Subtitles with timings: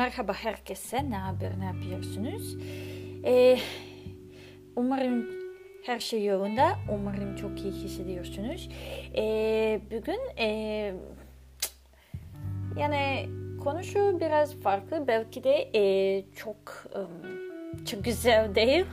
[0.00, 1.10] Merhaba herkese.
[1.10, 1.50] Ne haber?
[1.58, 2.56] Ne yapıyorsunuz?
[3.24, 3.58] Ee,
[4.76, 5.26] umarım
[5.86, 6.76] her şey yolunda.
[6.92, 8.68] Umarım çok iyi hissediyorsunuz.
[9.16, 10.46] Ee, bugün e,
[12.78, 13.28] yani
[13.64, 15.04] konuşu biraz farklı.
[15.08, 16.86] Belki de e, çok
[17.90, 18.86] çok güzel değil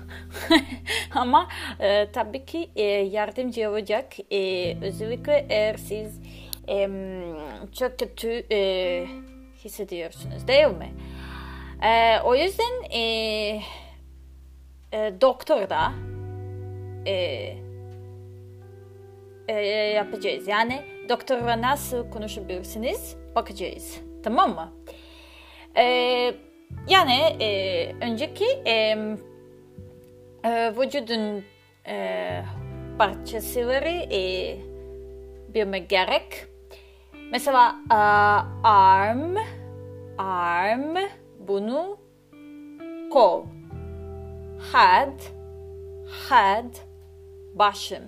[1.16, 1.48] ama
[1.80, 4.14] e, tabii ki e, yardımcı olacak.
[4.32, 6.20] E, özellikle eğer siz
[6.70, 6.90] e,
[7.80, 9.08] çok kötü e,
[9.68, 10.94] hissediyorsunuz değil mi?
[11.84, 13.02] E, o yüzden e,
[14.92, 15.92] e, doktor da
[17.06, 17.14] e,
[19.48, 19.62] e,
[19.96, 20.48] yapacağız.
[20.48, 24.02] Yani doktorla nasıl konuşabilirsiniz bakacağız.
[24.24, 24.74] Tamam mı?
[25.78, 25.84] E,
[26.90, 28.98] yani e, önceki e,
[30.44, 31.46] e, vücudun
[31.88, 32.44] e,
[32.98, 34.58] parçaları e,
[35.54, 36.48] bilmek gerek.
[37.32, 39.36] Mesela uh, arm,
[40.18, 40.96] arm,
[41.40, 41.98] bunu
[43.14, 43.46] kol.
[44.74, 45.20] Head,
[46.30, 46.76] head,
[47.56, 48.04] başım.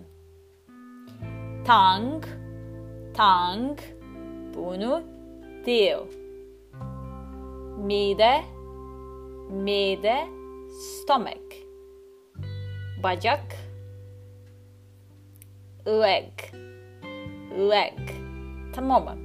[1.67, 2.29] Tongue,
[3.17, 3.83] tongue,
[4.55, 5.01] bunu
[5.65, 5.99] dil.
[7.77, 8.41] Mide,
[9.49, 10.27] mide,
[10.69, 11.49] stomach.
[13.03, 13.55] Bacak,
[15.85, 16.33] leg,
[17.69, 17.99] leg.
[18.75, 19.15] Tamam mı?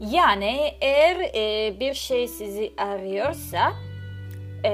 [0.00, 3.72] Yani eğer e, bir şey sizi arıyorsa
[4.64, 4.70] e,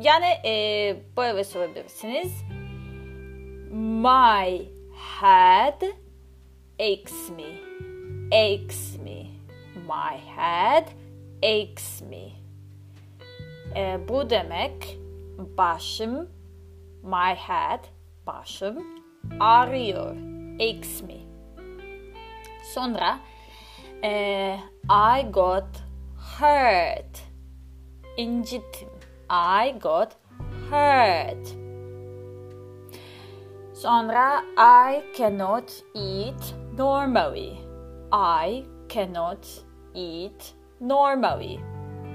[0.00, 2.44] yani e, böyle sorabilirsiniz.
[3.72, 4.68] My
[5.20, 5.82] head
[6.78, 7.66] aches me.
[8.32, 9.26] Aches me.
[9.74, 10.88] My head
[11.42, 12.30] aches me.
[13.76, 14.98] E, bu demek
[15.38, 16.28] başım,
[17.02, 17.84] my head,
[18.26, 18.84] başım
[19.40, 20.16] ağrıyor.
[20.60, 21.25] Aches me.
[22.74, 23.18] Sonra
[24.02, 24.58] e, eh,
[24.88, 25.64] I got
[26.38, 27.22] hurt.
[28.16, 28.88] İncittim.
[29.30, 30.16] I got
[30.70, 31.46] hurt.
[33.74, 37.58] Sonra I cannot eat normally.
[38.12, 39.46] I cannot
[39.94, 41.60] eat normally.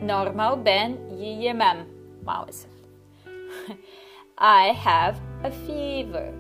[0.02, 1.78] Normal ben yiyemem
[2.26, 2.72] maalesef.
[4.38, 6.34] I have a fever.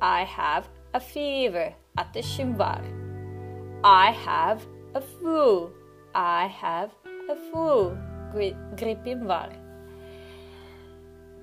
[0.00, 0.64] I have
[0.96, 2.80] a fever at the Shimbar.
[3.84, 4.62] I have
[4.94, 5.70] a flu.
[6.14, 6.90] I have
[7.28, 7.96] a flu.
[8.76, 9.50] Gripim var.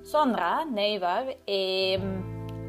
[0.02, 1.26] Sonra nevar.
[1.46, 2.04] Um,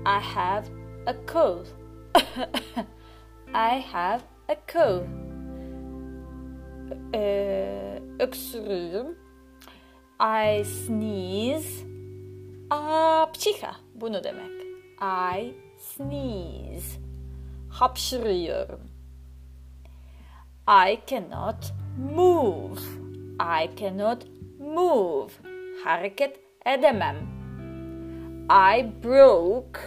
[0.05, 0.69] I have
[1.07, 1.67] a cold.
[3.53, 5.07] I have a cold.
[7.13, 7.99] Uh.
[10.19, 11.85] I sneeze.
[12.69, 13.75] Ah, Apçika.
[13.95, 14.51] Bunu demek.
[15.01, 15.64] I
[15.97, 16.99] sneeze.
[17.69, 18.79] Hapşırıyorum.
[20.67, 21.73] I cannot
[22.15, 22.79] move.
[23.39, 24.25] I cannot
[24.59, 25.29] move.
[25.83, 27.15] Hareket edemem.
[28.49, 29.79] I broke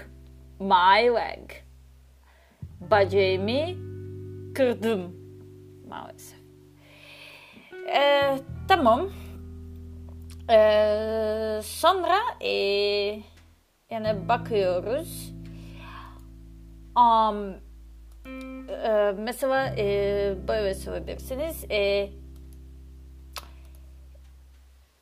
[0.61, 1.51] my leg.
[2.81, 3.89] Bacağımı
[4.55, 5.17] kırdım
[5.89, 6.39] maalesef.
[7.97, 9.09] Ee, tamam.
[10.51, 12.53] Ee, sonra e,
[13.91, 15.38] yani bakıyoruz.
[16.99, 17.55] Um,
[18.71, 21.65] e, mesela e, böyle sorabilirsiniz.
[21.71, 22.11] E,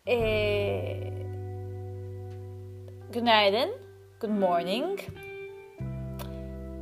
[0.08, 1.12] e,
[3.12, 3.70] günaydın.
[4.20, 5.00] Good morning.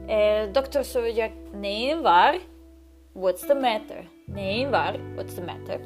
[0.08, 2.38] E, doktor soracak neyin var?
[3.12, 4.04] What's the matter?
[4.28, 4.96] Neyin var?
[5.16, 5.80] What's the matter?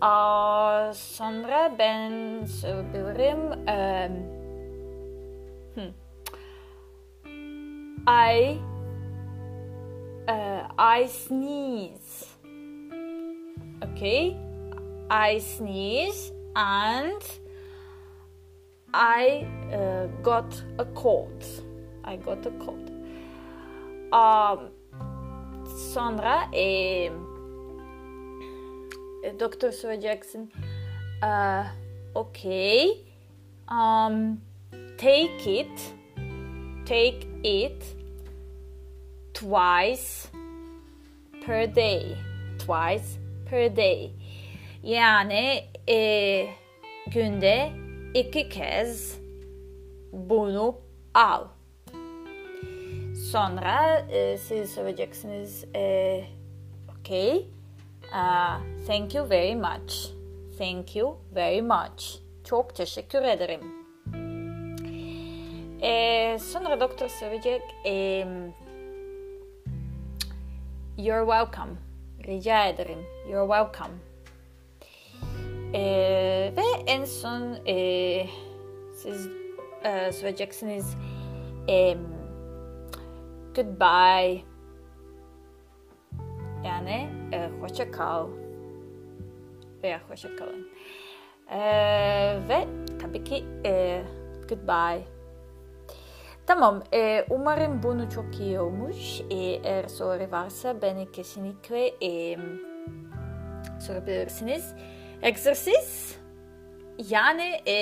[0.00, 3.38] Aa, sonra ben sorabilirim.
[3.52, 4.37] Um,
[8.06, 8.60] I
[10.28, 12.26] uh, I sneeze.
[13.82, 14.36] Okay,
[15.10, 17.22] I sneeze and
[18.92, 21.44] I uh, got a cold.
[22.04, 22.90] I got a cold.
[24.12, 24.70] Um,
[25.68, 27.10] Sandra sonra e,
[29.40, 30.50] doktor soracaksın.
[31.22, 31.66] Uh,
[32.14, 33.04] okay.
[33.70, 34.40] Um,
[34.98, 35.97] take it.
[36.88, 37.84] Take it
[39.34, 40.28] twice
[41.44, 42.16] per day.
[42.58, 43.18] Twice
[43.50, 44.12] per day.
[44.82, 46.48] Yani e,
[47.06, 47.70] günde
[48.14, 49.18] iki kez
[50.12, 50.80] bunu
[51.14, 51.44] al.
[53.32, 56.24] Sonra e, siz söyleyeceksiniz e,
[57.00, 57.46] okay.
[58.12, 60.12] Uh, thank you very much.
[60.58, 62.18] Thank you very much.
[62.44, 63.77] Çok teşekkür ederim.
[65.82, 68.24] E, sonra doktor söyleyecek e,
[70.98, 71.76] You're welcome.
[72.26, 72.98] Rica ederim.
[73.28, 73.94] You're welcome.
[75.74, 78.26] E, ve en son e,
[78.94, 79.28] siz
[79.84, 80.96] e, söyleyeceksiniz
[81.68, 81.96] e,
[83.56, 84.42] goodbye
[86.64, 88.28] yani e, hoşça kal
[89.82, 90.68] veya hoşça kalın.
[91.50, 91.58] E,
[92.48, 92.66] ve
[93.02, 94.02] tabii ki e,
[94.48, 95.17] goodbye.
[96.48, 99.20] Tamam, e, umarım bunu çok iyi olmuş.
[99.30, 102.38] E, eğer soru varsa beni kesinlikle e,
[103.80, 104.74] sorabilirsiniz.
[105.22, 106.16] Egzersiz
[107.10, 107.74] yani e,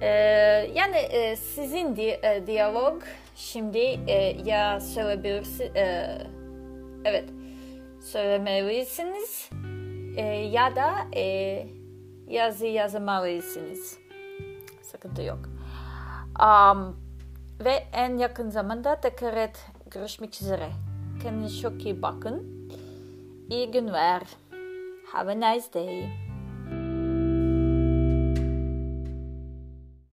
[0.00, 0.08] e,
[0.74, 3.02] yani e, sizin di, e, diyalog
[3.34, 6.18] şimdi e, ya söyleyebilirsiniz e,
[7.04, 7.28] evet
[8.00, 9.50] söylemelisiniz
[10.16, 11.66] e, ya da e,
[12.28, 13.98] yazı yazmalısınız.
[14.82, 15.51] Sıkıntı yok.
[16.40, 16.96] Um,
[17.64, 20.68] ve en yakın zamanda tekrar et görüşmek üzere.
[21.22, 22.68] Kendinize çok iyi bakın.
[23.50, 24.22] İyi günler.
[25.12, 26.21] Have a nice day.